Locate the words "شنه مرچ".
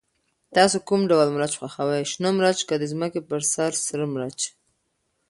2.11-2.59